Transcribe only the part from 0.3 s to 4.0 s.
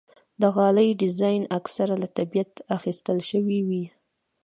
د غالۍ ډیزاین اکثره له طبیعت اخیستل شوی وي.